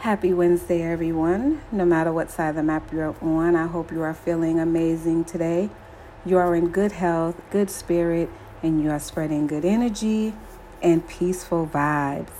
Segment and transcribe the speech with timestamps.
[0.00, 1.60] Happy Wednesday, everyone.
[1.70, 5.26] No matter what side of the map you're on, I hope you are feeling amazing
[5.26, 5.68] today.
[6.24, 8.30] You are in good health, good spirit,
[8.62, 10.32] and you are spreading good energy
[10.80, 12.32] and peaceful vibes.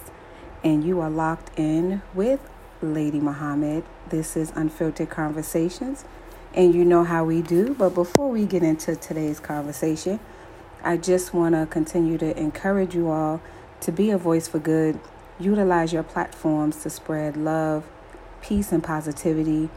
[0.65, 2.41] And you are locked in with
[2.81, 3.85] Lady Muhammad.
[4.09, 6.07] This is Unfiltered Conversations,
[6.55, 7.75] and you know how we do.
[7.75, 10.19] But before we get into today's conversation,
[10.83, 13.43] I just want to continue to encourage you all
[13.81, 14.99] to be a voice for good
[15.41, 17.85] Utilize your platforms to spread love,
[18.43, 19.71] peace, and positivity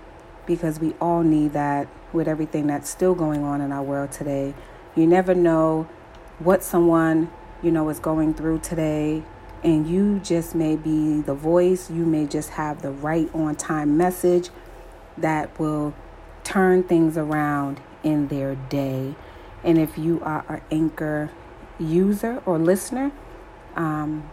[0.46, 4.54] because we all need that with everything that's still going on in our world today.
[4.94, 5.88] You never know
[6.40, 7.32] what someone,
[7.62, 9.24] you know, is going through today,
[9.64, 13.96] and you just may be the voice, you may just have the right on time
[13.96, 14.50] message
[15.18, 15.94] that will
[16.44, 19.16] turn things around in their day.
[19.64, 21.32] And if you are an anchor
[21.80, 23.14] user or listener,
[23.78, 24.30] um,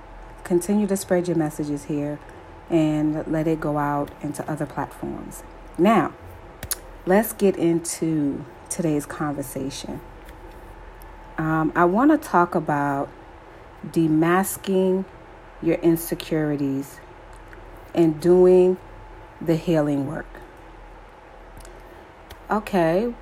[0.51, 2.19] continue to spread your messages here
[2.69, 5.45] and let it go out into other platforms.
[5.79, 6.13] Now,
[7.07, 10.01] let's get into today's conversation.
[11.39, 13.09] Um, I want to talk about
[13.87, 15.05] demasking
[15.63, 16.99] your insecurities
[17.95, 18.77] and doing
[19.41, 20.27] the healing work.
[22.51, 23.15] Okay,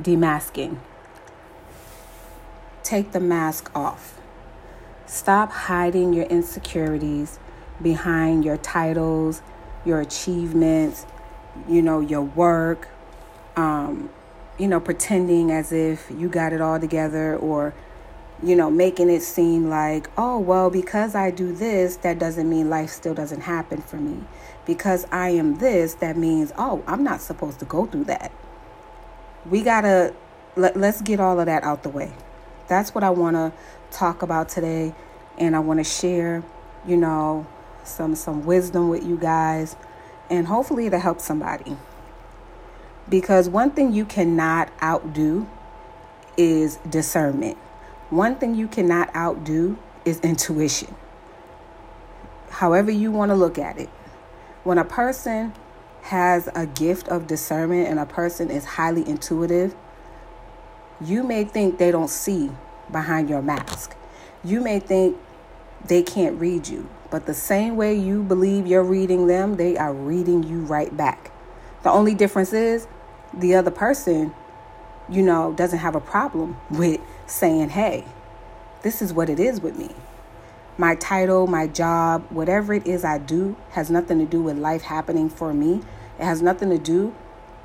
[0.00, 0.78] demasking.
[2.84, 4.17] Take the mask off.
[5.08, 7.38] Stop hiding your insecurities
[7.82, 9.40] behind your titles,
[9.86, 11.06] your achievements,
[11.66, 12.88] you know, your work,
[13.56, 14.10] um,
[14.58, 17.72] you know, pretending as if you got it all together or,
[18.42, 22.68] you know, making it seem like, oh, well, because I do this, that doesn't mean
[22.68, 24.24] life still doesn't happen for me.
[24.66, 28.30] Because I am this, that means, oh, I'm not supposed to go through that.
[29.46, 30.14] We got to,
[30.54, 32.12] let, let's get all of that out the way.
[32.68, 33.52] That's what I want to
[33.90, 34.94] talk about today
[35.38, 36.42] and I want to share,
[36.86, 37.46] you know,
[37.84, 39.76] some some wisdom with you guys
[40.30, 41.76] and hopefully it'll help somebody.
[43.08, 45.48] Because one thing you cannot outdo
[46.36, 47.56] is discernment.
[48.10, 50.94] One thing you cannot outdo is intuition.
[52.50, 53.88] However you want to look at it.
[54.64, 55.54] When a person
[56.02, 59.74] has a gift of discernment and a person is highly intuitive,
[61.00, 62.50] you may think they don't see
[62.90, 63.96] behind your mask.
[64.44, 65.16] You may think
[65.84, 66.88] they can't read you.
[67.10, 71.32] But the same way you believe you're reading them, they are reading you right back.
[71.82, 72.86] The only difference is
[73.32, 74.34] the other person,
[75.08, 78.04] you know, doesn't have a problem with saying, hey,
[78.82, 79.90] this is what it is with me.
[80.76, 84.82] My title, my job, whatever it is I do, has nothing to do with life
[84.82, 85.80] happening for me.
[86.18, 87.14] It has nothing to do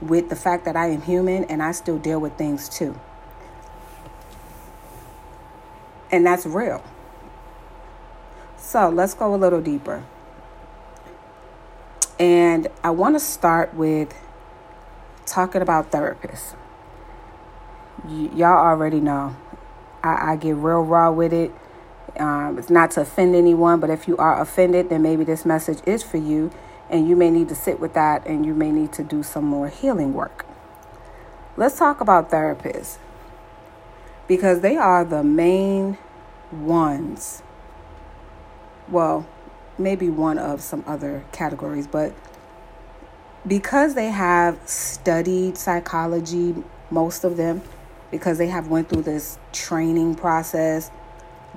[0.02, 3.00] with the fact that I am human and I still deal with things too.
[6.14, 6.84] And that's real.
[8.56, 10.06] So let's go a little deeper.
[12.20, 14.14] And I want to start with
[15.26, 16.56] talking about therapists.
[18.06, 19.36] Y- y'all already know
[20.04, 21.52] I-, I get real raw with it.
[22.20, 25.80] Um, it's not to offend anyone, but if you are offended, then maybe this message
[25.88, 26.52] is for you,
[26.92, 29.46] and you may need to sit with that and you may need to do some
[29.46, 30.46] more healing work.
[31.58, 33.00] Let's talk about therapists
[34.28, 35.98] because they are the main
[36.52, 37.44] ones.
[38.90, 39.28] Well,
[39.78, 42.14] maybe one of some other categories, but
[43.46, 46.56] because they have studied psychology,
[46.90, 47.62] most of them,
[48.12, 50.92] because they have went through this training process,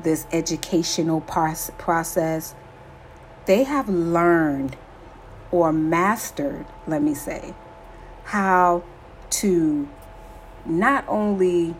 [0.02, 2.54] this educational process,
[3.46, 4.76] they have learned
[5.50, 7.54] or mastered, let me say,
[8.24, 8.82] how
[9.30, 9.88] to
[10.64, 11.74] not only,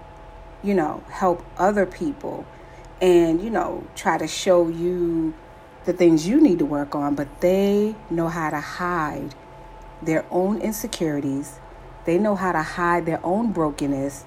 [0.67, 2.45] you know, help other people
[3.01, 5.33] and, you know, try to show you
[5.85, 9.35] the things you need to work on, but they know how to hide
[10.03, 11.61] their own insecurities.
[12.05, 14.25] They know how to hide their own brokenness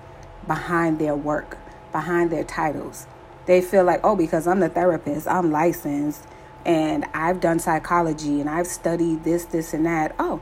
[0.48, 1.58] behind their work,
[1.92, 3.08] behind their titles.
[3.46, 6.26] They feel like, oh, because I'm the therapist, I'm licensed,
[6.66, 10.16] and I've done psychology and I've studied this, this, and that.
[10.20, 10.42] Oh,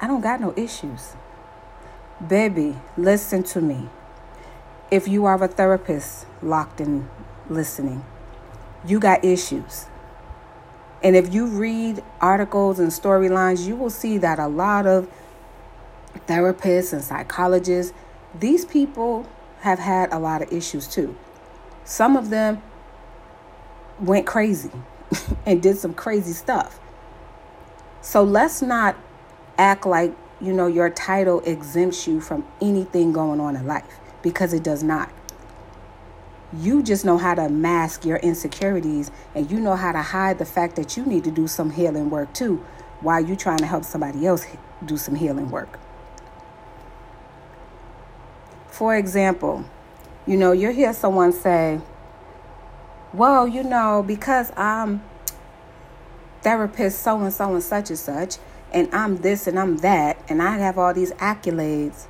[0.00, 1.14] I don't got no issues.
[2.26, 3.88] Baby, listen to me.
[4.92, 7.08] If you are a therapist locked in
[7.48, 8.04] listening.
[8.86, 9.86] You got issues.
[11.02, 15.08] And if you read articles and storylines, you will see that a lot of
[16.28, 17.92] therapists and psychologists,
[18.38, 19.26] these people
[19.60, 21.16] have had a lot of issues too.
[21.84, 22.62] Some of them
[23.98, 24.70] went crazy
[25.46, 26.78] and did some crazy stuff.
[28.02, 28.96] So let's not
[29.58, 34.52] act like, you know, your title exempts you from anything going on in life because
[34.52, 35.10] it does not.
[36.52, 40.44] You just know how to mask your insecurities and you know how to hide the
[40.44, 42.64] fact that you need to do some healing work too.
[43.02, 44.46] while you're trying to help somebody else
[44.84, 45.78] do some healing work.
[48.68, 49.64] For example,
[50.26, 51.80] you know, you hear someone say,
[53.12, 55.02] well, you know, because I'm
[56.42, 58.36] therapist so and so and such and such,
[58.72, 62.06] and I'm this and I'm that, and I have all these accolades.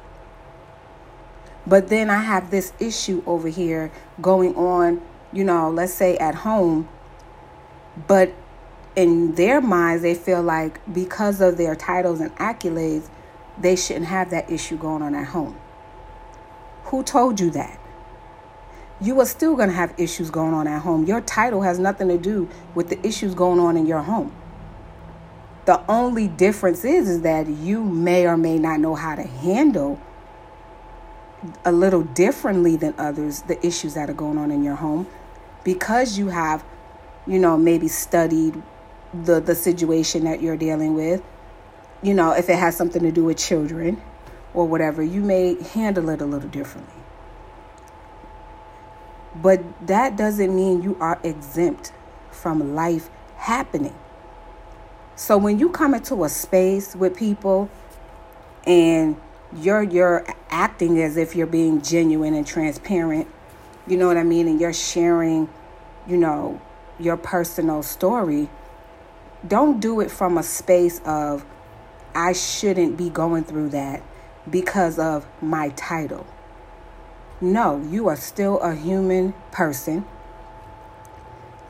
[1.66, 5.00] But then I have this issue over here going on,
[5.32, 6.88] you know, let's say at home.
[8.06, 8.32] But
[8.96, 13.08] in their minds, they feel like because of their titles and accolades,
[13.58, 15.56] they shouldn't have that issue going on at home.
[16.84, 17.78] Who told you that?
[19.00, 21.06] You are still going to have issues going on at home.
[21.06, 24.32] Your title has nothing to do with the issues going on in your home.
[25.64, 30.00] The only difference is, is that you may or may not know how to handle
[31.64, 35.06] a little differently than others the issues that are going on in your home
[35.64, 36.64] because you have
[37.26, 38.60] you know maybe studied
[39.24, 41.22] the the situation that you're dealing with.
[42.02, 44.00] You know if it has something to do with children
[44.54, 46.94] or whatever you may handle it a little differently.
[49.34, 51.92] But that doesn't mean you are exempt
[52.30, 53.94] from life happening.
[55.16, 57.70] So when you come into a space with people
[58.66, 59.16] and
[59.56, 63.28] you're you're acting as if you're being genuine and transparent
[63.86, 65.48] you know what i mean and you're sharing
[66.06, 66.60] you know
[66.98, 68.48] your personal story
[69.46, 71.44] don't do it from a space of
[72.14, 74.02] i shouldn't be going through that
[74.48, 76.26] because of my title.
[77.40, 80.04] No you are still a human person.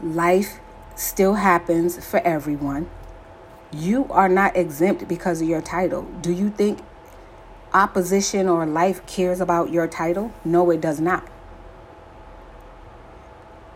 [0.02, 0.60] Life
[0.94, 2.90] still happens for everyone.
[3.72, 6.02] You are not exempt because of your title.
[6.20, 6.80] Do you think
[7.74, 10.32] opposition or life cares about your title?
[10.44, 11.28] No, it does not.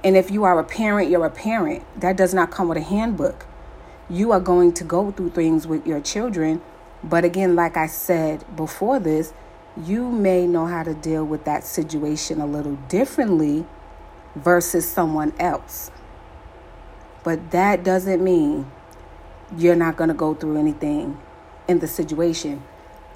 [0.05, 1.83] And if you are a parent, you're a parent.
[2.01, 3.47] That does not come with a handbook.
[4.09, 6.63] You are going to go through things with your children.
[7.03, 9.33] But again, like I said before this,
[9.77, 13.67] you may know how to deal with that situation a little differently
[14.35, 15.91] versus someone else.
[17.25, 18.71] But that doesn't mean
[19.57, 21.19] you're not going to go through anything
[21.67, 22.63] in the situation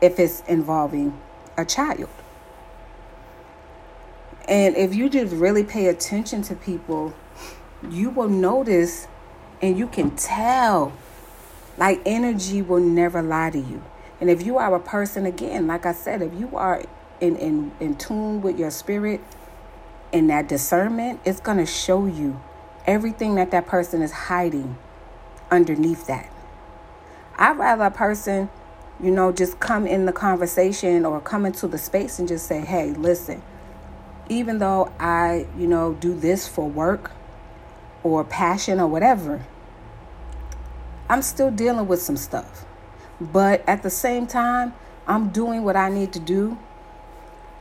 [0.00, 1.18] if it's involving
[1.56, 2.08] a child.
[4.48, 7.14] And if you just really pay attention to people,
[7.88, 9.06] you will notice
[9.62, 10.92] and you can tell
[11.78, 13.82] like energy will never lie to you.
[14.20, 16.82] And if you are a person again, like I said, if you are
[17.20, 19.20] in in, in tune with your spirit
[20.12, 22.40] and that discernment, it's going to show you
[22.86, 24.76] everything that that person is hiding
[25.50, 26.30] underneath that.
[27.36, 28.50] I'd rather a person
[29.02, 32.60] you know, just come in the conversation or come into the space and just say,
[32.60, 33.42] hey, listen,
[34.28, 37.12] even though I, you know, do this for work
[38.02, 39.44] or passion or whatever,
[41.08, 42.64] I'm still dealing with some stuff.
[43.20, 44.74] But at the same time,
[45.06, 46.58] I'm doing what I need to do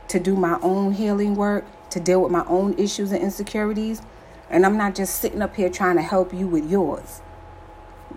[0.08, 4.02] to do my own healing work, to deal with my own issues and insecurities.
[4.48, 7.22] And I'm not just sitting up here trying to help you with yours.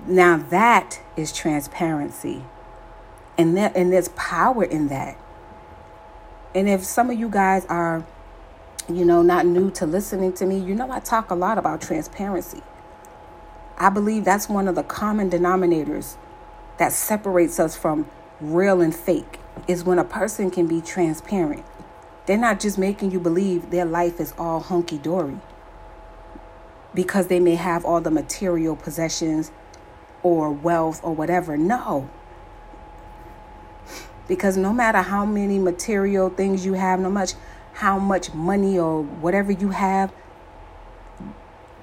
[0.07, 2.43] Now, that is transparency.
[3.37, 5.17] And that and there's power in that.
[6.55, 8.05] And if some of you guys are,
[8.87, 11.81] you know, not new to listening to me, you know I talk a lot about
[11.81, 12.61] transparency.
[13.77, 16.15] I believe that's one of the common denominators
[16.77, 18.07] that separates us from
[18.39, 21.65] real and fake is when a person can be transparent.
[22.25, 25.37] They're not just making you believe their life is all hunky dory
[26.93, 29.51] because they may have all the material possessions
[30.21, 31.57] or wealth or whatever.
[31.57, 32.09] No,
[34.27, 37.33] because no matter how many material things you have, no much
[37.73, 40.13] how much money or whatever you have,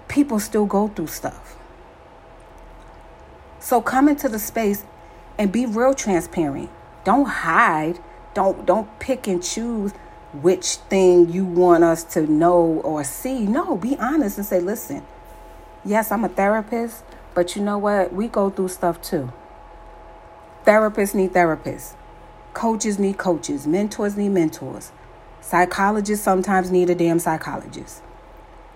[0.09, 1.57] people still go through stuff.
[3.59, 4.85] So come into the space
[5.39, 6.71] and be real transparent.
[7.05, 7.99] Don't hide.
[8.35, 9.93] Don't don't pick and choose
[10.33, 13.47] which thing you want us to know or see.
[13.47, 15.03] No, be honest and say, "Listen,
[15.85, 17.03] yes, I'm a therapist,
[17.35, 18.13] but you know what?
[18.13, 19.33] We go through stuff too.
[20.65, 21.95] Therapists need therapists.
[22.55, 24.93] Coaches need coaches, mentors need mentors.
[25.41, 28.03] Psychologists sometimes need a damn psychologist.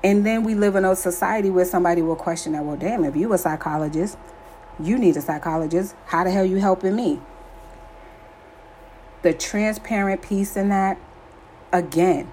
[0.02, 3.16] And then we live in a society where somebody will question that, well, damn, if
[3.16, 4.18] you a psychologist,
[4.78, 5.94] you need a psychologist.
[6.06, 7.20] How the hell you helping me?
[9.22, 10.98] The transparent piece in that,
[11.72, 12.30] again,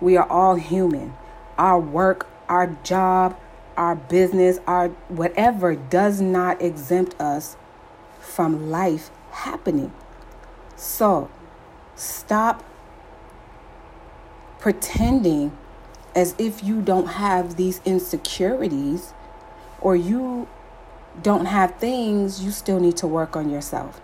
[0.00, 1.14] we are all human.
[1.58, 3.38] Our work, our job,
[3.76, 7.56] our business, our whatever does not exempt us
[8.20, 9.92] from life happening.
[10.80, 11.28] So
[11.94, 12.64] stop
[14.58, 15.52] pretending
[16.14, 19.12] as if you don't have these insecurities
[19.82, 20.48] or you
[21.22, 24.00] don't have things, you still need to work on yourself.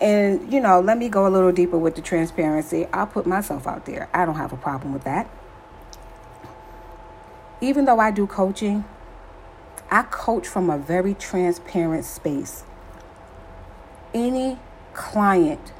[0.00, 2.86] And, you know, let me go a little deeper with the transparency.
[2.92, 4.08] I'll put myself out there.
[4.14, 5.28] I don't have a problem with that.
[7.60, 8.84] Even though I do coaching,
[9.90, 12.62] I coach from a very transparent space.
[14.14, 14.58] Any
[14.94, 15.72] client,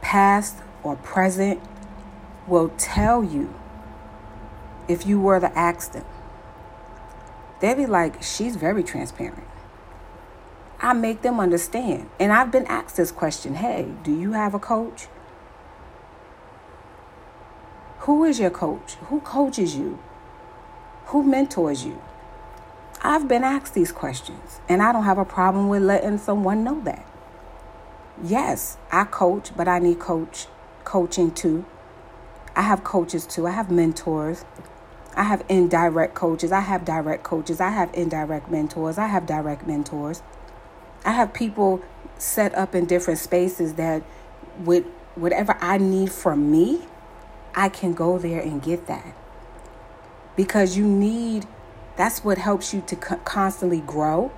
[0.00, 1.60] past or present,
[2.46, 3.54] will tell you
[4.88, 6.04] if you were to ask them.
[7.60, 9.46] They'd be like, she's very transparent.
[10.80, 12.08] I make them understand.
[12.18, 15.08] And I've been asked this question hey, do you have a coach?
[18.00, 18.94] Who is your coach?
[19.08, 19.98] Who coaches you?
[21.06, 22.00] Who mentors you?
[23.02, 26.80] I've been asked these questions, and I don't have a problem with letting someone know
[26.82, 27.06] that.
[28.22, 30.46] Yes, I coach, but I need coach
[30.84, 31.64] coaching too.
[32.54, 33.46] I have coaches too.
[33.46, 34.44] I have mentors.
[35.16, 36.52] I have indirect coaches.
[36.52, 37.60] I have direct coaches.
[37.60, 38.98] I have indirect mentors.
[38.98, 40.22] I have direct mentors.
[41.04, 41.82] I have people
[42.18, 44.02] set up in different spaces that
[44.64, 44.84] with
[45.14, 46.82] whatever I need from me,
[47.54, 49.14] I can go there and get that.
[50.36, 51.46] Because you need
[51.96, 54.32] that's what helps you to constantly grow.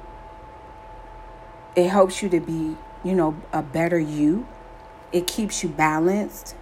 [1.77, 4.47] It helps you to be, you know, a better you.
[5.13, 6.55] It keeps you balanced.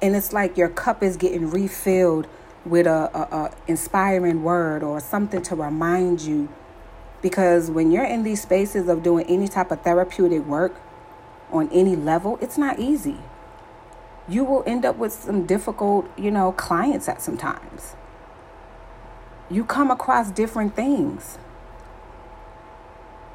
[0.00, 2.26] And it's like your cup is getting refilled
[2.64, 6.48] with a, a, a inspiring word or something to remind you
[7.22, 10.74] because when you're in these spaces of doing any type of therapeutic work
[11.52, 13.18] on any level, it's not easy.
[14.28, 17.94] You will end up with some difficult, you know, clients at some times.
[19.48, 21.38] You come across different things.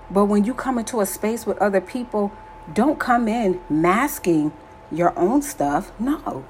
[0.09, 2.31] But when you come into a space with other people,
[2.73, 4.53] don't come in masking
[4.91, 5.91] your own stuff.
[5.99, 6.45] No.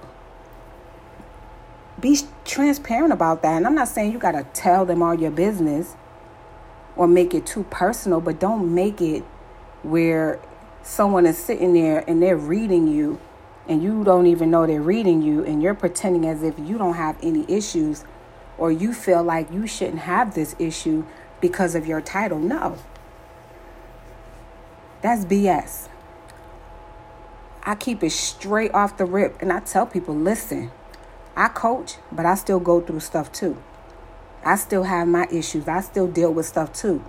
[2.00, 3.58] Be transparent about that.
[3.58, 5.96] And I'm not saying you got to tell them all your business
[6.96, 9.24] or make it too personal, but don't make it
[9.82, 10.40] where
[10.84, 13.20] someone is sitting there and they're reading you
[13.68, 16.96] and you don't even know they're reading you and you're pretending as if you don't
[16.96, 18.06] have any issues
[18.58, 21.04] or you feel like you shouldn't have this issue
[21.42, 22.40] because of your title.
[22.40, 22.78] No.
[25.08, 25.88] That's BS.
[27.64, 30.70] I keep it straight off the rip and I tell people listen,
[31.34, 33.56] I coach, but I still go through stuff too.
[34.44, 35.70] I still have my issues.
[35.70, 37.06] I still deal with stuff too.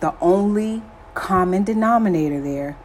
[0.00, 0.82] The only
[1.14, 2.76] common denominator there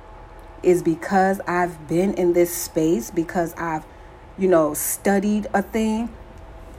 [0.61, 3.87] is because I've been in this space, because I've,
[4.37, 6.13] you know, studied a thing,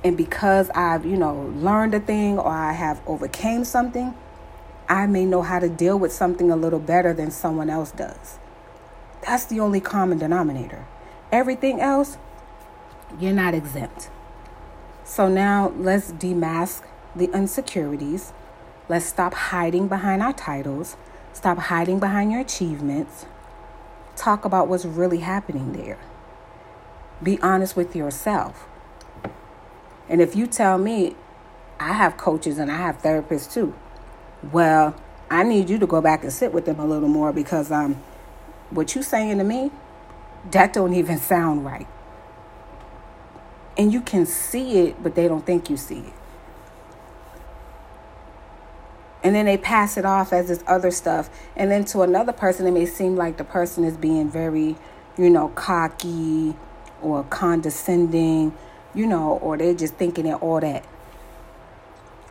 [0.04, 4.14] and because I've, you know, learned a thing or I have overcame something,
[4.88, 8.38] I may know how to deal with something a little better than someone else does.
[9.26, 10.87] That's the only common denominator.
[11.30, 12.16] Everything else,
[13.21, 14.09] you're not exempt.
[15.04, 16.83] So now let's demask
[17.14, 18.33] the insecurities.
[18.88, 20.97] Let's stop hiding behind our titles.
[21.33, 23.26] Stop hiding behind your achievements.
[24.16, 25.99] Talk about what's really happening there.
[27.23, 28.66] Be honest with yourself.
[30.09, 31.16] And if you tell me,
[31.78, 33.75] I have coaches and I have therapists too,
[34.42, 34.95] well,
[35.30, 37.95] I need you to go back and sit with them a little more because um,
[38.71, 39.71] what you saying to me,
[40.50, 41.87] that don't even sound right
[43.78, 46.12] and you can see it, but they don't think you see it.
[49.23, 51.30] And then they pass it off as this other stuff.
[51.57, 54.76] And then to another person, it may seem like the person is being very,
[55.16, 56.57] you know, cocky
[57.00, 58.52] or condescending,
[58.95, 60.85] you know, or they're just thinking they're all that.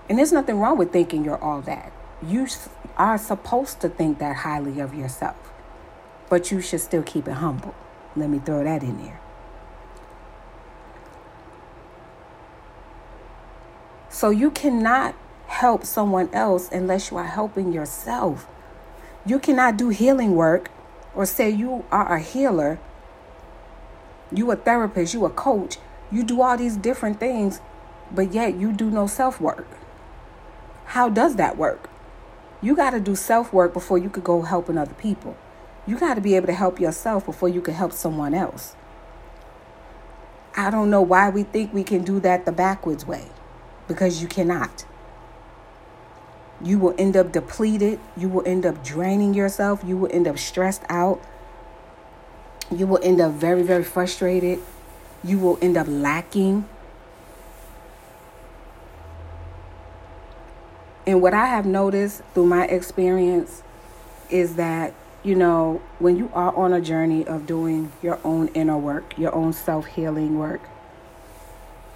[0.09, 1.91] And there's nothing wrong with thinking you're all that.
[2.25, 2.47] You
[2.97, 5.35] are supposed to think that highly of yourself,
[6.29, 7.75] but you should still keep it humble.
[8.15, 9.19] Let me throw that in there.
[14.09, 15.13] So you cannot
[15.45, 18.47] help someone else unless you are helping yourself.
[19.25, 20.71] You cannot do healing work
[21.13, 22.79] or say you are a healer,
[24.31, 25.77] you a therapist, you a coach,
[26.11, 27.61] you do all these different things,
[28.11, 29.67] but yet you do no self work.
[30.85, 31.89] How does that work?
[32.61, 35.37] You got to do self work before you could go helping other people.
[35.85, 38.75] You got to be able to help yourself before you can help someone else.
[40.55, 43.27] I don't know why we think we can do that the backwards way
[43.87, 44.85] because you cannot.
[46.61, 47.99] You will end up depleted.
[48.17, 49.83] You will end up draining yourself.
[49.85, 51.21] You will end up stressed out.
[52.75, 54.59] You will end up very, very frustrated.
[55.23, 56.67] You will end up lacking.
[61.07, 63.63] And what I have noticed through my experience
[64.29, 68.77] is that, you know, when you are on a journey of doing your own inner
[68.77, 70.61] work, your own self healing work,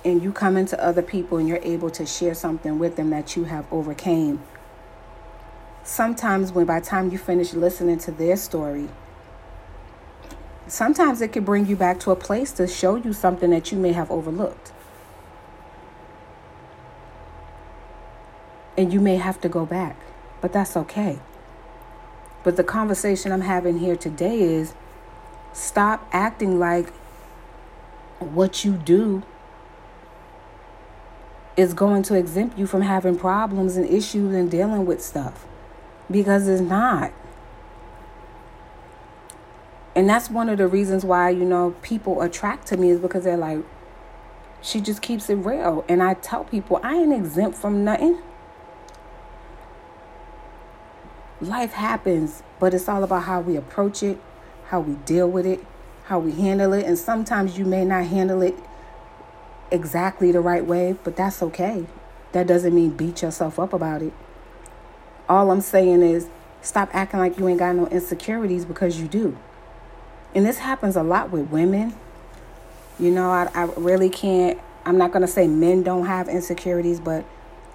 [0.03, 3.35] and you come into other people and you're able to share something with them that
[3.35, 4.41] you have overcame
[5.83, 8.87] sometimes when by time you finish listening to their story
[10.67, 13.77] sometimes it can bring you back to a place to show you something that you
[13.77, 14.71] may have overlooked
[18.77, 19.97] and you may have to go back
[20.41, 21.19] but that's okay
[22.43, 24.73] but the conversation i'm having here today is
[25.53, 26.91] stop acting like
[28.19, 29.23] what you do
[31.57, 35.45] is going to exempt you from having problems and issues and dealing with stuff
[36.09, 37.11] because it's not.
[39.95, 43.25] And that's one of the reasons why, you know, people attract to me is because
[43.25, 43.59] they're like,
[44.61, 45.83] she just keeps it real.
[45.89, 48.19] And I tell people, I ain't exempt from nothing.
[51.41, 54.19] Life happens, but it's all about how we approach it,
[54.67, 55.59] how we deal with it,
[56.03, 56.85] how we handle it.
[56.85, 58.55] And sometimes you may not handle it
[59.71, 61.87] exactly the right way, but that's okay.
[62.33, 64.13] That doesn't mean beat yourself up about it.
[65.27, 66.27] All I'm saying is
[66.61, 69.35] stop acting like you ain't got no insecurities because you do.
[70.35, 71.95] And this happens a lot with women.
[72.99, 76.99] You know, I, I really can't, I'm not going to say men don't have insecurities,
[76.99, 77.25] but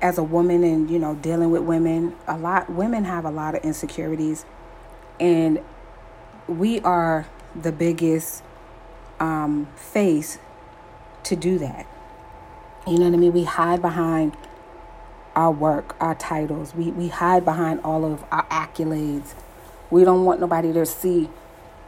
[0.03, 3.55] as a woman and, you know, dealing with women, a lot, women have a lot
[3.55, 4.45] of insecurities.
[5.19, 5.61] And
[6.47, 7.27] we are
[7.61, 8.43] the biggest
[9.21, 10.39] um, face
[11.25, 11.87] to do that.
[12.87, 13.33] You know what I mean?
[13.33, 14.37] We hide behind
[15.35, 16.75] our work, our titles.
[16.75, 19.35] We we hide behind all of our accolades.
[19.91, 21.29] We don't want nobody to see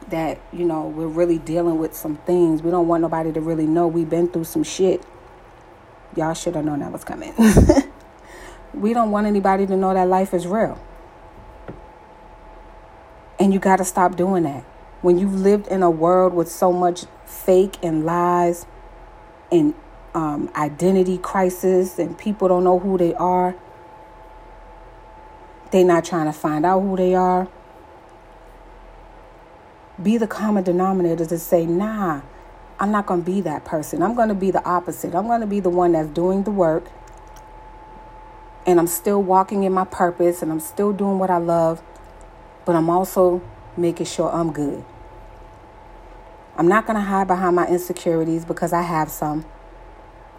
[0.09, 2.61] that, you know, we're really dealing with some things.
[2.61, 5.03] We don't want nobody to really know we've been through some shit.
[6.15, 7.33] Y'all should have known that was coming.
[8.73, 10.79] we don't want anybody to know that life is real.
[13.39, 14.63] And you got to stop doing that.
[15.01, 18.65] When you've lived in a world with so much fake and lies
[19.51, 19.73] and
[20.13, 23.55] um, identity crisis and people don't know who they are.
[25.71, 27.47] They're not trying to find out who they are.
[30.01, 32.21] Be the common denominator to say, nah,
[32.79, 34.01] I'm not going to be that person.
[34.01, 35.13] I'm going to be the opposite.
[35.13, 36.85] I'm going to be the one that's doing the work.
[38.69, 41.81] And I'm still walking in my purpose and I'm still doing what I love.
[42.65, 43.41] But I'm also
[43.75, 44.85] making sure I'm good.
[46.55, 49.43] I'm not going to hide behind my insecurities because I have some.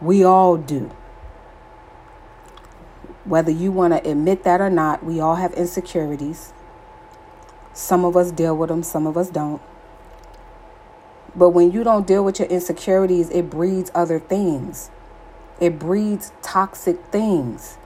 [0.01, 0.93] We all do.
[3.25, 6.53] Whether you want to admit that or not, we all have insecurities.
[7.73, 9.61] Some of us deal with them, some of us don't.
[11.35, 14.89] But when you don't deal with your insecurities, it breeds other things.
[15.61, 17.77] It breeds toxic things.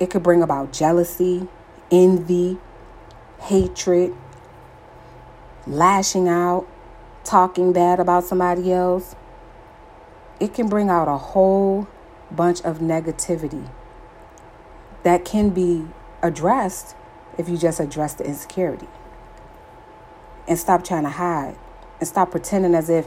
[0.00, 1.48] It could bring about jealousy,
[1.90, 2.58] envy,
[3.40, 4.14] hatred,
[5.66, 6.66] lashing out,
[7.24, 9.14] talking bad about somebody else,
[10.40, 11.88] it can bring out a whole
[12.30, 13.68] bunch of negativity
[15.04, 15.86] that can be
[16.22, 16.96] addressed
[17.38, 18.88] if you just address the insecurity.
[20.46, 21.56] And stop trying to hide.
[22.00, 23.06] And stop pretending as if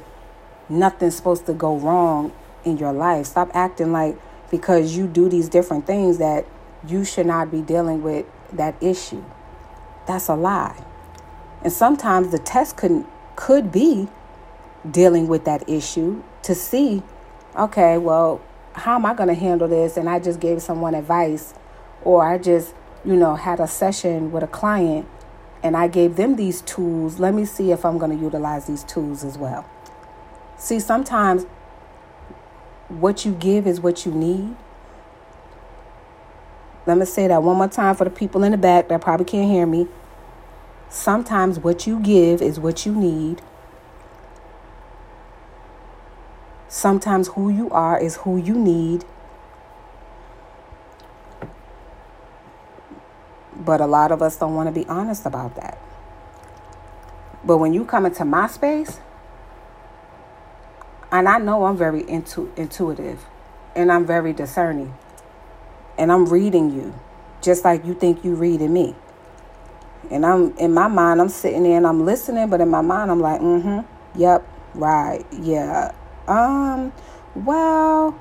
[0.69, 3.27] nothing's supposed to go wrong in your life.
[3.27, 4.17] Stop acting like
[4.49, 6.45] because you do these different things that
[6.89, 9.23] you should not be dealing with that issue.
[10.07, 10.83] That's a lie.
[11.63, 14.07] And sometimes the test could could be
[14.89, 17.03] dealing with that issue to see,
[17.55, 18.41] okay, well,
[18.73, 19.97] how am I going to handle this?
[19.97, 21.53] And I just gave someone advice,
[22.03, 22.73] or I just,
[23.03, 25.07] you know, had a session with a client
[25.63, 27.19] and I gave them these tools.
[27.19, 29.67] Let me see if I'm going to utilize these tools as well.
[30.57, 31.45] See, sometimes
[32.87, 34.55] what you give is what you need.
[36.87, 39.25] Let me say that one more time for the people in the back that probably
[39.25, 39.87] can't hear me.
[40.89, 43.41] Sometimes what you give is what you need.
[46.69, 49.03] Sometimes who you are is who you need.
[53.53, 55.77] But a lot of us don't want to be honest about that.
[57.43, 59.01] But when you come into my space,
[61.11, 63.25] and I know I'm very intu- intuitive
[63.75, 64.93] and I'm very discerning,
[65.97, 66.93] and I'm reading you
[67.41, 68.95] just like you think you reading me.
[70.09, 73.11] And I'm in my mind, I'm sitting there and I'm listening, but in my mind,
[73.11, 75.91] I'm like, mm hmm, yep, right, yeah.
[76.27, 76.93] Um,
[77.35, 78.17] well,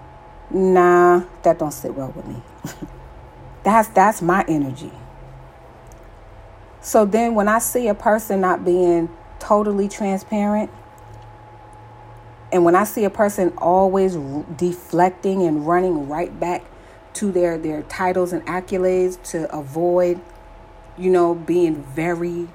[0.51, 2.43] nah, that don't sit well with me.
[3.65, 4.93] that's that's my energy.
[6.81, 9.09] So then when I see a person not being
[9.39, 10.71] totally transparent,
[12.53, 14.17] and when I see a person always
[14.57, 16.65] deflecting and running right back
[17.17, 20.21] to their their titles and accolades to avoid
[20.99, 22.49] you know, being very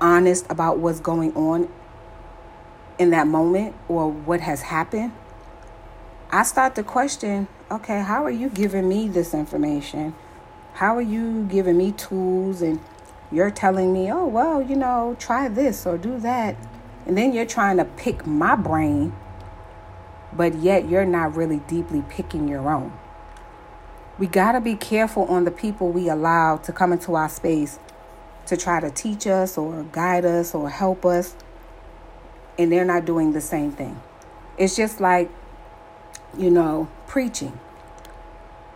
[0.00, 1.68] honest about what's going on
[2.98, 5.12] in that moment or what has happened,
[6.30, 10.14] I start to question okay, how are you giving me this information?
[10.74, 12.80] How are you giving me tools and
[13.30, 16.56] you're telling me, oh, well, you know, try this or do that.
[17.06, 19.14] And then you're trying to pick my brain,
[20.32, 22.90] but yet you're not really deeply picking your own.
[24.18, 27.78] We got to be careful on the people we allow to come into our space
[28.46, 31.36] to try to teach us or guide us or help us,
[32.58, 34.00] and they're not doing the same thing.
[34.56, 35.30] It's just like,
[36.36, 37.60] you know, preaching.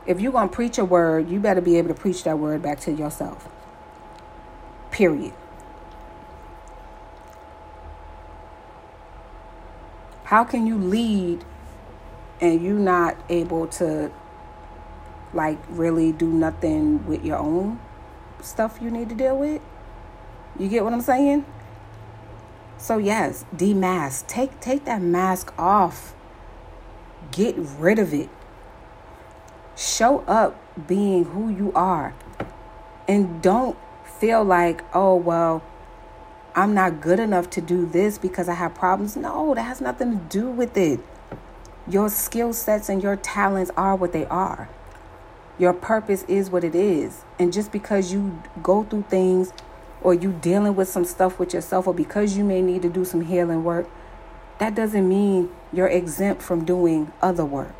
[0.06, 2.62] If you're going to preach a word, you better be able to preach that word
[2.62, 3.48] back to yourself.
[4.90, 5.32] Period.
[10.24, 11.44] How can you lead
[12.40, 14.10] and you not able to
[15.34, 17.80] like really do nothing with your own
[18.40, 19.60] stuff you need to deal with?
[20.58, 21.44] You get what I'm saying?
[22.78, 24.26] So yes, demask.
[24.26, 26.14] Take take that mask off.
[27.30, 28.28] Get rid of it.
[29.76, 32.14] Show up being who you are.
[33.08, 35.62] And don't feel like, oh, well,
[36.54, 39.16] I'm not good enough to do this because I have problems.
[39.16, 41.00] No, that has nothing to do with it.
[41.88, 44.68] Your skill sets and your talents are what they are.
[45.58, 47.24] Your purpose is what it is.
[47.38, 49.52] And just because you go through things
[50.00, 53.04] or you dealing with some stuff with yourself or because you may need to do
[53.04, 53.88] some healing work,
[54.58, 57.74] that doesn't mean you're exempt from doing other work.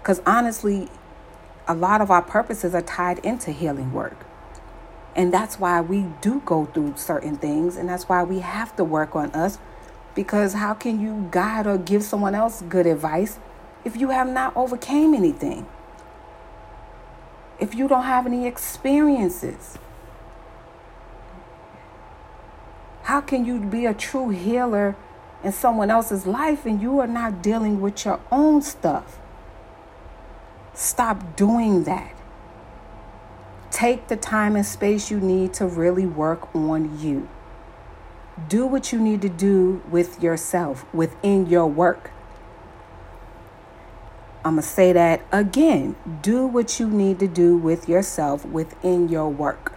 [0.00, 0.88] Because honestly,
[1.68, 4.26] a lot of our purposes are tied into healing work.
[5.14, 7.76] And that's why we do go through certain things.
[7.76, 9.58] And that's why we have to work on us.
[10.14, 13.38] Because how can you guide or give someone else good advice
[13.84, 15.66] if you have not overcame anything?
[17.62, 19.78] If you don't have any experiences?
[23.04, 24.96] How can you be a true healer
[25.44, 29.16] in someone else's life and you are not dealing with your own stuff?
[30.74, 32.12] Stop doing that.
[33.70, 37.28] Take the time and space you need to really work on you.
[38.48, 42.10] Do what you need to do with yourself, within your work.
[44.44, 45.94] I'm going to say that again.
[46.20, 49.72] Do what you need to do with yourself within your work.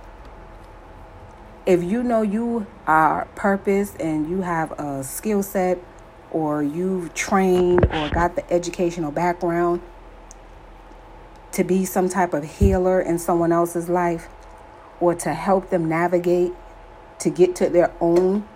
[1.67, 5.77] If you know you are purpose and you have a skill set
[6.31, 9.81] or you've trained or got the educational background
[11.51, 14.27] to be some type of healer in someone else's life
[14.99, 16.53] or to help them navigate
[17.19, 18.47] to get to their own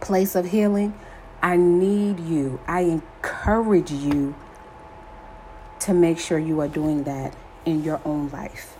[0.00, 0.92] place of healing,
[1.40, 2.60] I need you.
[2.66, 4.34] I encourage you
[5.80, 8.76] to make sure you are doing that in your own life.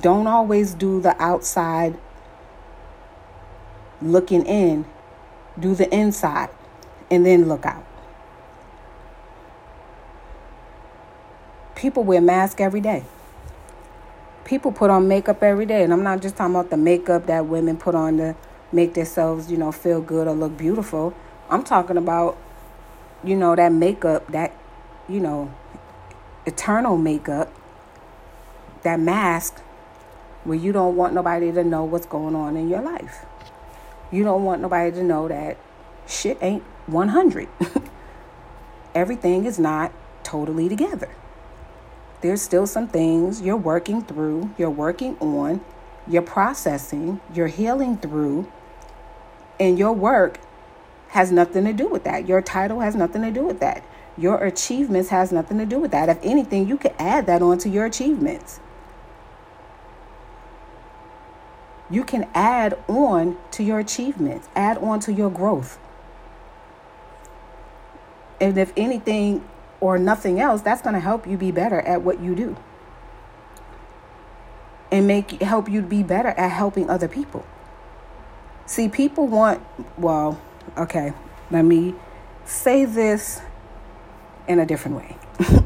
[0.00, 1.98] Don't always do the outside
[4.00, 4.84] looking in,
[5.58, 6.50] do the inside
[7.10, 7.84] and then look out.
[11.78, 13.04] people wear masks every day.
[14.44, 15.84] People put on makeup every day.
[15.84, 18.34] And I'm not just talking about the makeup that women put on to
[18.72, 21.14] make themselves, you know, feel good or look beautiful.
[21.48, 22.36] I'm talking about,
[23.22, 24.52] you know, that makeup, that,
[25.08, 25.52] you know,
[26.46, 27.52] eternal makeup,
[28.82, 29.60] that mask
[30.44, 33.24] where you don't want nobody to know what's going on in your life.
[34.10, 35.58] You don't want nobody to know that
[36.06, 37.48] shit ain't 100.
[38.94, 39.92] Everything is not
[40.22, 41.10] totally together
[42.20, 45.60] there's still some things you're working through, you're working on,
[46.06, 48.50] you're processing, you're healing through,
[49.60, 50.40] and your work
[51.08, 52.26] has nothing to do with that.
[52.26, 53.84] Your title has nothing to do with that.
[54.18, 56.08] Your achievements has nothing to do with that.
[56.08, 58.60] If anything, you can add that onto your achievements.
[61.88, 65.78] You can add on to your achievements, add on to your growth.
[68.40, 69.42] And if anything,
[69.80, 72.56] or nothing else, that's going to help you be better at what you do.
[74.90, 77.44] And make help you be better at helping other people.
[78.66, 79.62] See, people want,
[79.96, 80.40] well,
[80.76, 81.12] okay,
[81.50, 81.94] let me
[82.44, 83.40] say this
[84.48, 85.16] in a different way.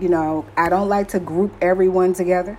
[0.00, 2.58] you know, I don't like to group everyone together,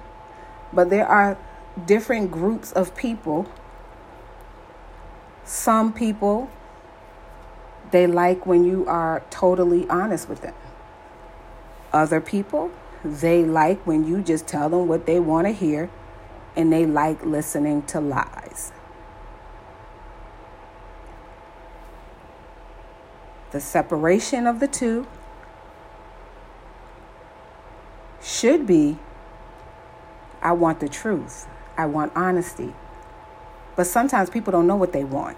[0.71, 1.37] but there are
[1.85, 3.51] different groups of people.
[5.43, 6.49] Some people
[7.91, 10.53] they like when you are totally honest with them.
[11.93, 12.71] Other people,
[13.03, 15.89] they like when you just tell them what they want to hear
[16.55, 18.71] and they like listening to lies.
[23.51, 25.07] The separation of the two
[28.21, 28.97] should be
[30.41, 32.73] I want the truth, I want honesty.
[33.75, 35.37] But sometimes people don't know what they want.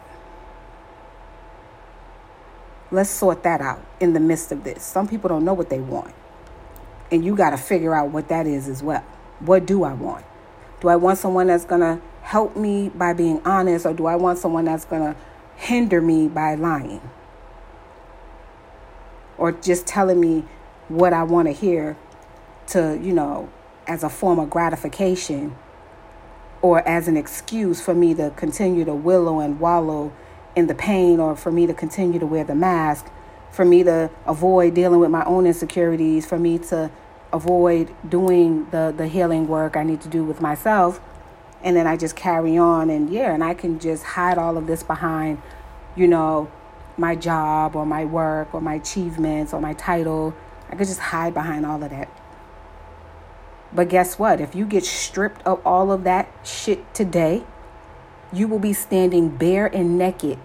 [2.91, 4.83] Let's sort that out in the midst of this.
[4.83, 6.13] Some people don't know what they want.
[7.11, 9.03] And you got to figure out what that is as well.
[9.39, 10.25] What do I want?
[10.81, 14.15] Do I want someone that's going to help me by being honest, or do I
[14.15, 15.19] want someone that's going to
[15.55, 17.01] hinder me by lying?
[19.39, 20.43] Or just telling me
[20.89, 21.97] what I want to hear
[22.67, 23.49] to, you know,
[23.87, 25.55] as a form of gratification
[26.61, 30.11] or as an excuse for me to continue to willow and wallow
[30.55, 33.07] in the pain or for me to continue to wear the mask,
[33.51, 36.91] for me to avoid dealing with my own insecurities, for me to
[37.31, 40.99] avoid doing the, the healing work I need to do with myself.
[41.63, 44.67] And then I just carry on and yeah, and I can just hide all of
[44.67, 45.41] this behind,
[45.95, 46.51] you know,
[46.99, 50.35] my job or my work or my achievements or my title.
[50.69, 52.09] I could just hide behind all of that.
[53.73, 54.41] But guess what?
[54.41, 57.43] If you get stripped of all of that shit today,
[58.33, 60.39] you will be standing bare and naked.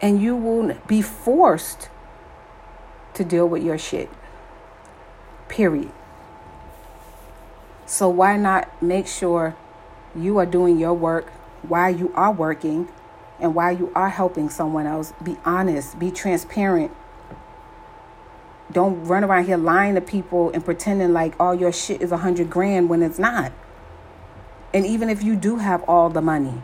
[0.00, 1.88] And you will be forced
[3.14, 4.10] to deal with your shit.
[5.48, 5.90] Period.
[7.86, 9.56] So, why not make sure
[10.14, 11.30] you are doing your work
[11.68, 12.88] while you are working
[13.40, 15.12] and why you are helping someone else?
[15.22, 16.92] Be honest, be transparent.
[18.72, 22.18] Don't run around here lying to people and pretending like all your shit is a
[22.18, 23.52] hundred grand when it's not.
[24.72, 26.62] And even if you do have all the money,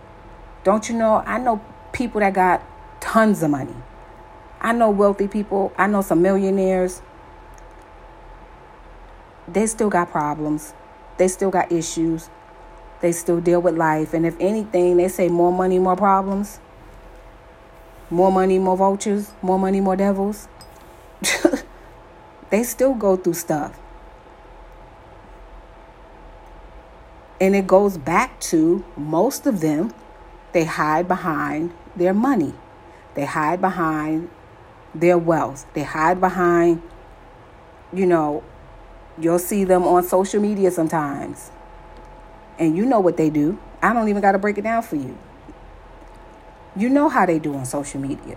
[0.65, 1.23] don't you know?
[1.27, 2.63] I know people that got
[3.01, 3.77] tons of money.
[4.61, 5.73] I know wealthy people.
[5.79, 7.01] I know some millionaires.
[9.49, 10.75] They still got problems.
[11.17, 12.29] They still got issues.
[13.01, 14.13] They still deal with life.
[14.13, 16.61] And if anything, they say more money, more problems.
[18.11, 19.33] More money, more vultures.
[19.41, 20.49] More money, more devils.
[22.51, 23.79] they still go through stuff.
[27.41, 29.95] And it goes back to most of them,
[30.53, 32.53] they hide behind their money.
[33.15, 34.29] They hide behind
[34.95, 35.65] their wealth.
[35.73, 36.83] They hide behind,
[37.95, 38.45] you know,
[39.19, 41.51] you'll see them on social media sometimes.
[42.61, 43.59] And you know what they do.
[43.83, 45.19] I don't even got to break it down for you.
[46.77, 48.37] You know how they do on social media.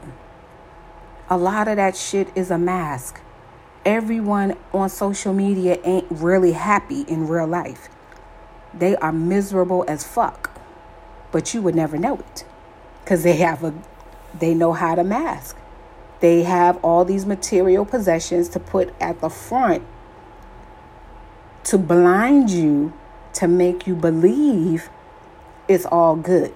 [1.30, 3.22] A lot of that shit is a mask.
[3.86, 7.90] Everyone on social media ain't really happy in real life.
[8.74, 10.50] They are miserable as fuck.
[11.32, 12.46] But you would never know it
[13.06, 13.74] cuz they have a
[14.40, 15.58] they know how to mask.
[16.22, 19.84] They have all these material possessions to put at the front
[21.66, 22.94] to blind you
[23.34, 24.90] to make you believe
[25.68, 26.54] it's all good.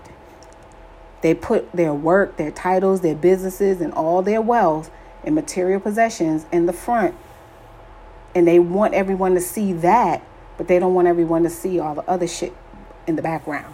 [1.21, 4.91] They put their work, their titles, their businesses, and all their wealth
[5.23, 7.15] and material possessions in the front.
[8.35, 10.21] And they want everyone to see that,
[10.57, 12.55] but they don't want everyone to see all the other shit
[13.07, 13.73] in the background.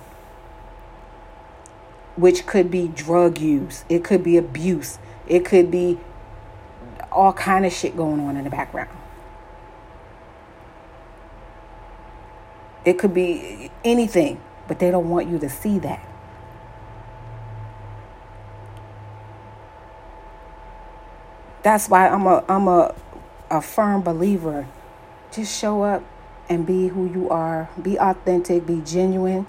[2.15, 5.99] Which could be drug use, it could be abuse, it could be
[7.11, 8.89] all kind of shit going on in the background.
[12.85, 16.07] It could be anything, but they don't want you to see that.
[21.63, 22.93] That's why I'm a I'm a
[23.49, 24.67] a firm believer.
[25.31, 26.03] Just show up
[26.49, 27.69] and be who you are.
[27.81, 29.47] Be authentic, be genuine,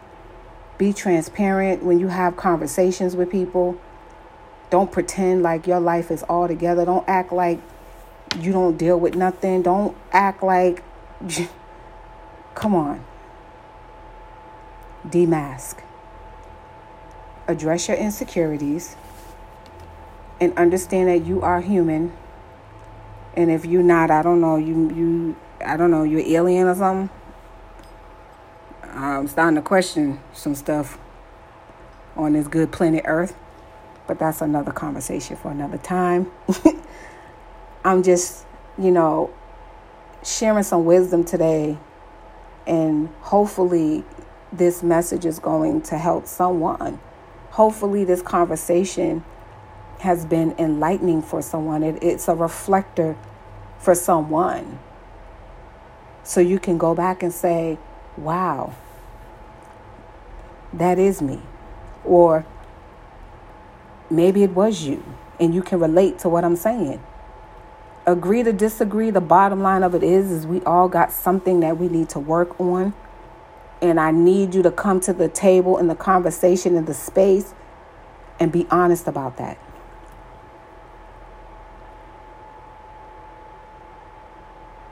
[0.79, 3.79] be transparent when you have conversations with people.
[4.71, 6.85] Don't pretend like your life is all together.
[6.85, 7.61] Don't act like
[8.39, 9.63] you don't deal with nothing.
[9.63, 10.85] Don't act like.
[12.55, 13.05] Come on.
[15.09, 15.79] Demask.
[17.47, 18.97] Address your insecurities
[20.41, 22.13] and understand that you are human.
[23.35, 26.75] And if you're not, I don't know, you you I don't know, you're alien or
[26.75, 27.11] something.
[28.83, 30.99] I'm starting to question some stuff
[32.17, 33.37] on this good planet Earth.
[34.07, 36.31] But that's another conversation for another time.
[37.85, 38.45] I'm just,
[38.79, 39.33] you know,
[40.23, 41.79] sharing some wisdom today.
[42.67, 44.05] And hopefully,
[44.57, 47.01] this message is going to help someone.
[47.51, 49.25] Hopefully, this conversation
[50.01, 51.83] has been enlightening for someone.
[51.83, 53.17] It, it's a reflector
[53.79, 54.79] for someone.
[56.23, 57.79] So you can go back and say,
[58.17, 58.75] wow,
[60.73, 61.41] that is me.
[62.05, 62.45] Or
[64.11, 65.03] Maybe it was you,
[65.41, 67.03] and you can relate to what I'm saying.
[68.07, 69.11] Agree to disagree.
[69.11, 72.21] The bottom line of it is, is we all got something that we need to
[72.21, 72.93] work on.
[73.85, 77.53] And I need you to come to the table in the conversation in the space
[78.41, 79.59] and be honest about that.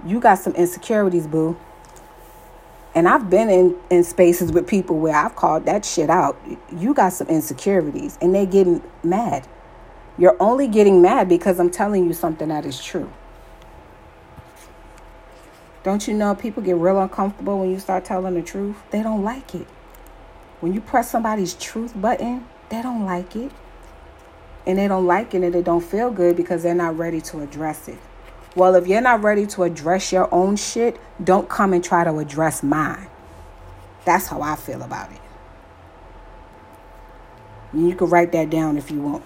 [0.05, 1.57] You got some insecurities, boo.
[2.95, 6.39] And I've been in, in spaces with people where I've called that shit out.
[6.71, 9.49] You got some insecurities and they getting mad.
[10.19, 13.11] You're only getting mad because I'm telling you something that is true.
[15.85, 18.77] Don't you know people get real uncomfortable when you start telling the truth?
[18.91, 19.67] They don't like it.
[20.61, 23.51] When you press somebody's truth button, they don't like it.
[24.65, 27.41] And they don't like it and they don't feel good because they're not ready to
[27.41, 27.99] address it.
[28.55, 32.17] Well, if you're not ready to address your own shit, don't come and try to
[32.19, 33.09] address mine.
[34.05, 35.21] That's how I feel about it.
[37.75, 39.25] You can write that down if you want.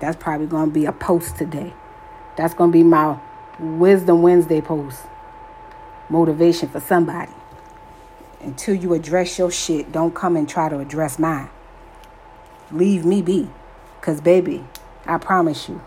[0.00, 1.72] That's probably going to be a post today.
[2.36, 3.20] That's going to be my
[3.58, 5.00] Wisdom Wednesday post.
[6.08, 7.32] Motivation for somebody.
[8.40, 11.48] Until you address your shit, don't come and try to address mine.
[12.70, 13.48] Leave me be.
[14.00, 14.64] Because, baby,
[15.06, 15.80] I promise you,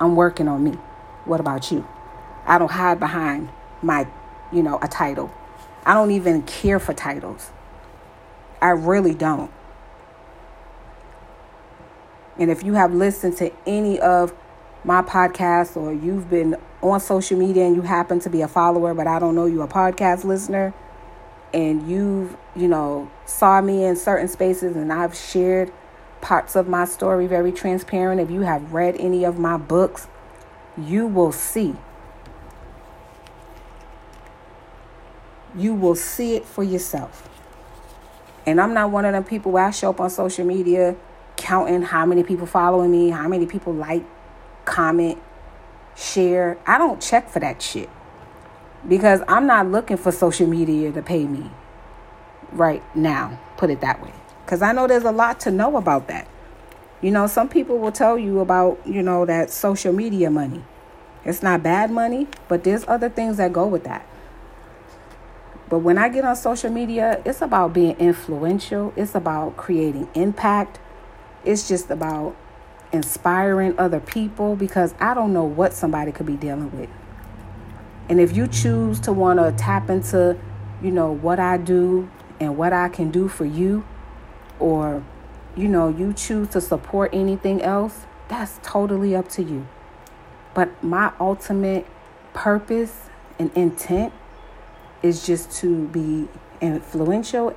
[0.00, 0.72] I'm working on me.
[1.26, 1.86] What about you?
[2.46, 3.50] I don't hide behind
[3.82, 4.08] my,
[4.50, 5.32] you know, a title.
[5.84, 7.50] I don't even care for titles.
[8.60, 9.50] I really don't.
[12.38, 14.34] And if you have listened to any of
[14.84, 18.94] my podcast or you've been on social media and you happen to be a follower,
[18.94, 20.72] but I don't know you a podcast listener,
[21.52, 25.72] and you've, you know, saw me in certain spaces and I've shared
[26.20, 28.20] parts of my story very transparent.
[28.20, 30.06] If you have read any of my books,
[30.78, 31.74] you will see.
[35.56, 37.28] You will see it for yourself.
[38.46, 40.96] And I'm not one of them people where I show up on social media
[41.36, 44.04] counting how many people following me, how many people like,
[44.70, 45.18] comment,
[45.96, 46.56] share.
[46.66, 47.90] I don't check for that shit
[48.88, 51.50] because I'm not looking for social media to pay me
[52.52, 54.12] right now, put it that way.
[54.44, 56.26] Because I know there's a lot to know about that.
[57.02, 60.64] You know, some people will tell you about, you know, that social media money.
[61.24, 64.06] It's not bad money, but there's other things that go with that.
[65.68, 70.80] But when I get on social media, it's about being influential, it's about creating impact,
[71.44, 72.36] it's just about
[72.92, 76.90] inspiring other people because I don't know what somebody could be dealing with.
[78.08, 80.36] And if you choose to want to tap into,
[80.82, 83.84] you know, what I do and what I can do for you,
[84.58, 85.04] or,
[85.56, 89.66] you know, you choose to support anything else, that's totally up to you.
[90.54, 91.86] But my ultimate
[92.32, 94.12] purpose and intent
[95.02, 96.28] is just to be
[96.60, 97.56] influential,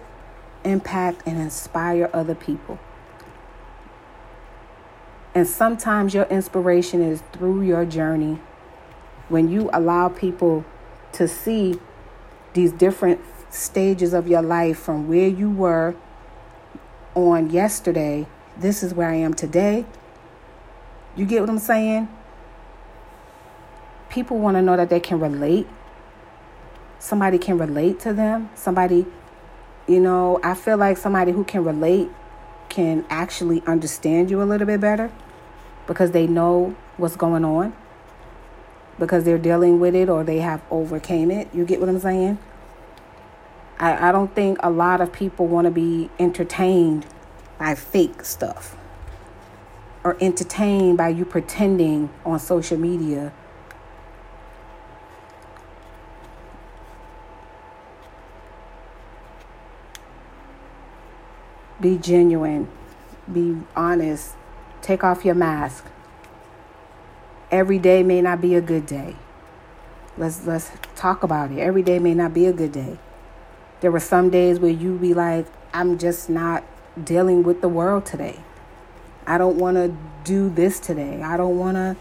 [0.63, 2.79] impact, and inspire other people.
[5.35, 8.39] And sometimes your inspiration is through your journey
[9.29, 10.63] when you allow people
[11.13, 11.79] to see
[12.53, 13.19] these different
[13.49, 15.95] stages of your life from where you were
[17.15, 19.85] on yesterday, this is where I am today.
[21.15, 22.07] You get what I'm saying?
[24.09, 25.67] People want to know that they can relate.
[26.99, 28.49] Somebody can relate to them.
[28.55, 29.05] Somebody,
[29.87, 32.09] you know, I feel like somebody who can relate
[32.69, 35.11] can actually understand you a little bit better
[35.87, 37.73] because they know what's going on
[38.99, 41.47] because they're dealing with it or they have overcame it.
[41.53, 42.37] You get what I'm saying?
[43.79, 47.05] I, I don't think a lot of people want to be entertained
[47.57, 48.77] by fake stuff
[50.03, 53.33] or entertained by you pretending on social media.
[61.81, 62.69] Be genuine,
[63.31, 64.35] be honest,
[64.83, 65.85] take off your mask.
[67.49, 69.15] Every day may not be a good day.
[70.17, 71.59] Let's let's talk about it.
[71.59, 72.99] Every day may not be a good day.
[73.81, 76.63] There were some days where you be like, I'm just not
[77.01, 78.39] dealing with the world today.
[79.25, 81.21] I don't want to do this today.
[81.21, 81.95] I don't want to,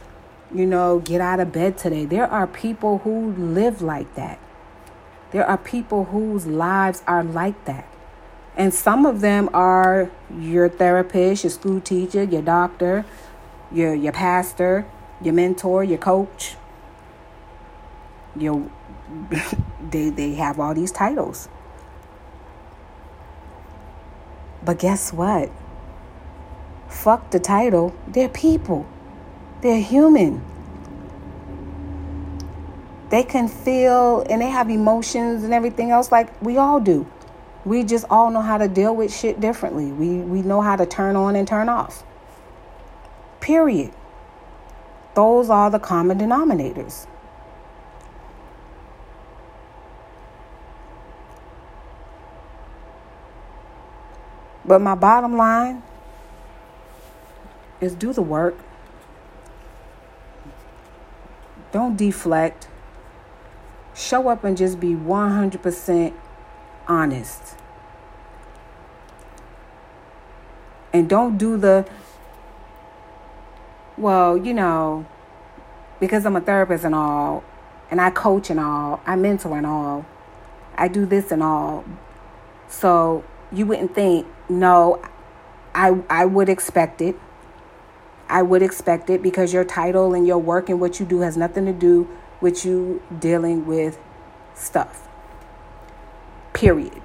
[0.54, 2.04] you know, get out of bed today.
[2.04, 4.38] There are people who live like that.
[5.30, 7.91] There are people whose lives are like that.
[8.56, 13.04] And some of them are your therapist, your school teacher, your doctor,
[13.70, 14.86] your your pastor,
[15.22, 16.56] your mentor, your coach.
[18.36, 18.70] Your
[19.90, 21.48] they they have all these titles.
[24.64, 25.50] But guess what?
[26.88, 27.94] Fuck the title.
[28.06, 28.86] They're people.
[29.62, 30.44] They're human.
[33.08, 37.06] They can feel and they have emotions and everything else like we all do.
[37.64, 39.92] We just all know how to deal with shit differently.
[39.92, 42.04] We we know how to turn on and turn off.
[43.40, 43.92] Period.
[45.14, 47.06] Those are the common denominators.
[54.64, 55.82] But my bottom line
[57.80, 58.56] is do the work.
[61.72, 62.68] Don't deflect.
[63.94, 66.14] show up and just be 100%
[66.88, 67.56] honest.
[70.92, 71.88] And don't do the,
[73.96, 75.06] well, you know,
[76.00, 77.44] because I'm a therapist and all,
[77.90, 80.04] and I coach and all, I mentor and all,
[80.76, 81.84] I do this and all.
[82.68, 85.02] So you wouldn't think, no,
[85.74, 87.16] I I would expect it.
[88.28, 91.36] I would expect it because your title and your work and what you do has
[91.36, 92.08] nothing to do
[92.40, 93.98] with you dealing with
[94.54, 95.08] stuff.
[96.52, 97.02] Period.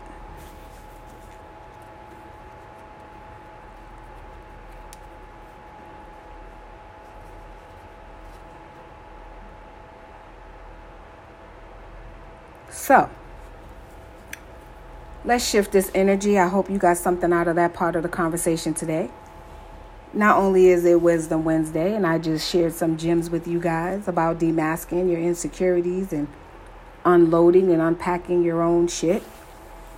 [12.69, 13.09] So,
[15.25, 16.39] let's shift this energy.
[16.39, 19.09] I hope you got something out of that part of the conversation today.
[20.13, 24.07] Not only is it Wisdom Wednesday, and I just shared some gems with you guys
[24.07, 26.29] about demasking your insecurities and
[27.07, 29.23] unloading and unpacking your own shit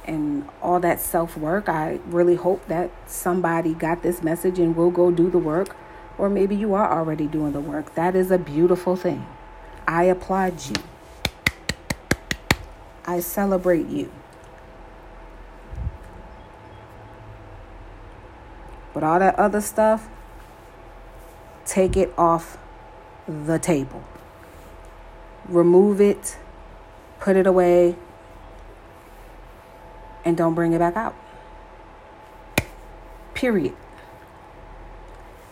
[0.06, 1.68] and all that self work.
[1.68, 5.76] I really hope that somebody got this message and will go do the work,
[6.18, 7.96] or maybe you are already doing the work.
[7.96, 9.26] That is a beautiful thing.
[9.88, 10.76] I applaud you.
[13.06, 14.12] I celebrate you.
[18.94, 20.08] But all that other stuff,
[21.66, 22.58] take it off
[23.28, 24.04] the table.
[25.48, 26.38] Remove it,
[27.20, 27.96] put it away,
[30.26, 31.16] and don't bring it back out.
[33.34, 33.76] Period.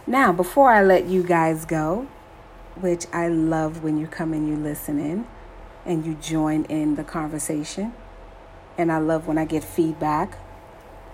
[0.06, 2.08] Now, before I let you guys go,
[2.76, 5.28] which I love when you come and you listen in,
[5.86, 7.94] and you join in the conversation.
[8.78, 10.38] And I love when I get feedback.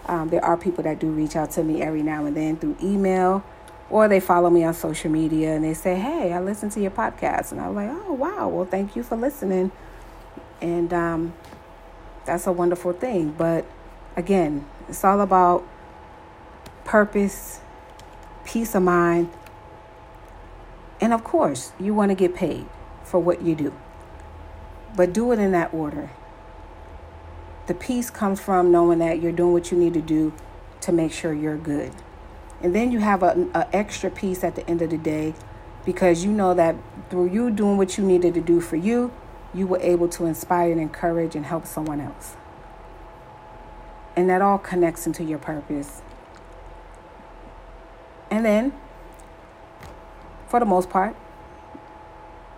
[0.08, 2.76] Um, there are people that do reach out to me every now and then through
[2.84, 3.43] email
[3.89, 6.91] or they follow me on social media and they say, Hey, I listened to your
[6.91, 7.51] podcast.
[7.51, 8.47] And I'm like, Oh, wow.
[8.47, 9.72] Well, thank you for listening.
[10.64, 11.34] And um,
[12.26, 13.34] that's a wonderful thing.
[13.38, 13.68] But
[14.16, 15.64] again, it's all about
[16.86, 17.61] purpose,
[18.45, 19.30] peace of mind.
[20.99, 22.66] And of course, you want to get paid
[23.03, 23.72] for what you do
[24.95, 26.09] but do it in that order.
[27.68, 30.34] The peace comes from knowing that you're doing what you need to do
[30.82, 31.91] to make sure you're good.
[32.61, 35.34] And then you have an extra piece at the end of the day
[35.86, 36.76] because you know that
[37.09, 39.11] through you doing what you needed to do for you,
[39.54, 42.36] you were able to inspire and encourage and help someone else.
[44.16, 46.01] And that all connects into your purpose.
[48.30, 48.74] And then,
[50.47, 51.16] for the most part,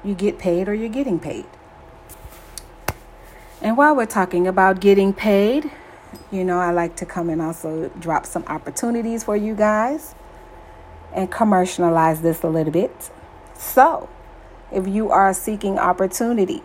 [0.04, 1.46] you get paid or you're getting paid.
[3.62, 5.72] And while we're talking about getting paid,
[6.32, 10.14] you know, I like to come and also drop some opportunities for you guys
[11.14, 13.12] and commercialize this a little bit.
[13.58, 14.10] So,
[14.72, 16.62] if you are seeking opportunity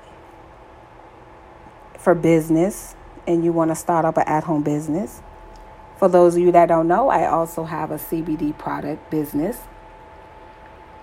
[2.01, 2.95] for business
[3.27, 5.23] and you want to start up an at home business,
[5.99, 9.59] for those of you that don't know, I also have a CBD product business.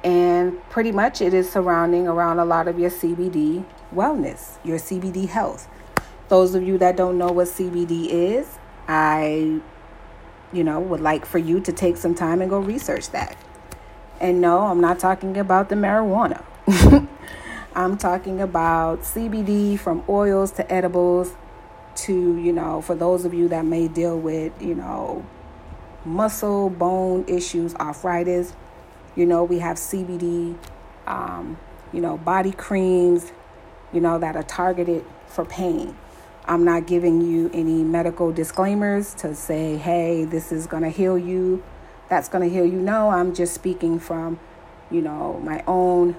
[0.03, 5.27] And pretty much it is surrounding around a lot of your CBD wellness, your CBD
[5.27, 5.67] health.
[6.29, 9.61] Those of you that don't know what CBD is, I,
[10.51, 13.37] you know, would like for you to take some time and go research that.
[14.19, 16.43] And no, I'm not talking about the marijuana.
[17.77, 21.35] I'm talking about CBD from oils to edibles
[21.97, 25.23] to, you know, for those of you that may deal with, you know,
[26.03, 28.55] muscle, bone issues, arthritis,
[29.15, 30.57] you know, we have CBD,
[31.05, 31.59] um,
[31.93, 33.31] you know, body creams,
[33.93, 35.95] you know, that are targeted for pain.
[36.45, 41.15] I'm not giving you any medical disclaimers to say, hey, this is going to heal
[41.15, 41.63] you,
[42.09, 42.79] that's going to heal you.
[42.79, 44.39] No, I'm just speaking from,
[44.89, 46.15] you know, my own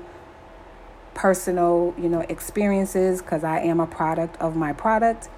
[1.19, 5.29] personal, you know, experiences because I am a product of my product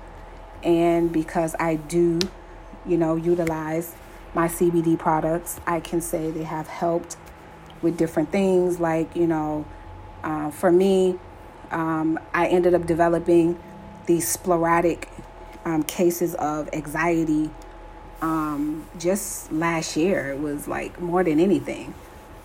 [0.62, 2.18] and because I do,
[2.85, 3.95] you know, utilize
[4.35, 7.16] my CBD products, I can say they have helped
[7.81, 9.64] with different things like, you know,
[10.22, 11.18] uh, for me,
[11.70, 13.59] um, I ended up developing
[14.05, 15.09] these sporadic
[15.64, 17.51] um, cases of anxiety
[18.20, 20.33] um, just last year.
[20.33, 21.95] It was like more than anything.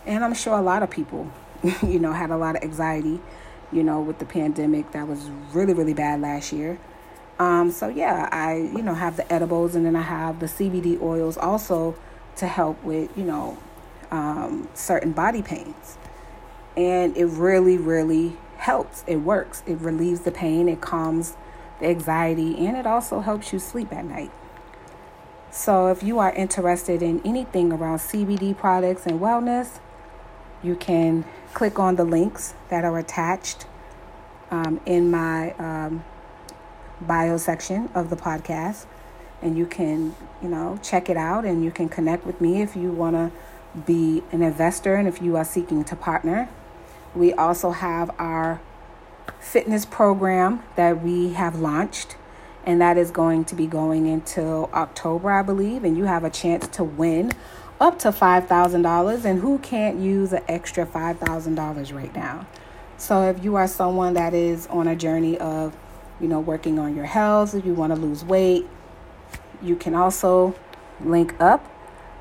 [0.05, 1.29] And I'm sure a lot of people,
[1.83, 3.19] you know, had a lot of anxiety,
[3.71, 6.79] you know, with the pandemic that was really, really bad last year.
[7.37, 11.01] Um, so yeah, I, you know, have the edibles and then I have the CBD
[11.01, 11.95] oils also
[12.37, 13.57] to help with, you know,
[14.11, 15.97] um, certain body pains.
[16.77, 19.03] And it really, really helps.
[19.07, 19.63] It works.
[19.65, 20.67] It relieves the pain.
[20.67, 21.35] It calms
[21.79, 24.31] the anxiety, and it also helps you sleep at night.
[25.51, 29.79] So, if you are interested in anything around CBD products and wellness,
[30.63, 31.23] you can
[31.55, 33.65] click on the links that are attached
[34.51, 36.03] um, in my um,
[37.01, 38.85] bio section of the podcast.
[39.41, 42.75] And you can, you know, check it out and you can connect with me if
[42.75, 43.31] you want to
[43.85, 46.49] be an investor and if you are seeking to partner.
[47.15, 48.59] We also have our
[49.39, 52.17] fitness program that we have launched,
[52.65, 55.85] and that is going to be going until October, I believe.
[55.85, 57.31] And you have a chance to win
[57.79, 59.25] up to $5,000.
[59.25, 62.47] And who can't use an extra $5,000 right now?
[62.97, 65.75] So if you are someone that is on a journey of,
[66.19, 68.65] you know, working on your health, if you want to lose weight,
[69.61, 70.55] you can also
[71.01, 71.69] link up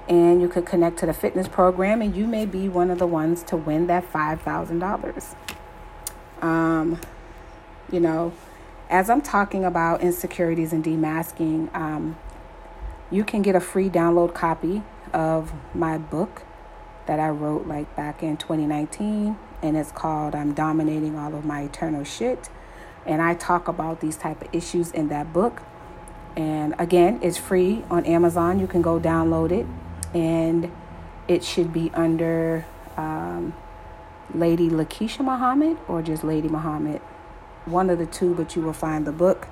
[0.09, 3.07] and you could connect to the fitness program and you may be one of the
[3.07, 5.35] ones to win that $5,000.
[6.43, 7.01] Um,
[7.91, 8.33] you know,
[8.91, 12.17] as I'm talking about insecurities and demasking, um,
[13.11, 14.83] you can get a free download copy
[15.15, 16.43] of my book
[17.07, 21.63] that I wrote like back in 2019 and it's called I'm dominating all of my
[21.63, 22.51] eternal shit.
[23.07, 25.63] And I talk about these type of issues in that book.
[26.37, 28.59] And again it's free on Amazon.
[28.59, 29.67] You can go download it.
[30.15, 30.71] And
[31.29, 33.55] it should be under um,
[34.35, 37.01] Lady Lakeisha Muhammad or just Lady Muhammad.
[37.65, 39.49] One of the two but you will find the book.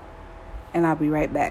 [0.74, 1.50] And I'll be right back